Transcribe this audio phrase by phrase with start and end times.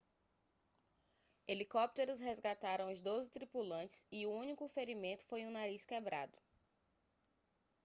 [1.47, 6.39] helicópteros resgataram os doze tripulantes e o único ferimento foi um nariz quebrado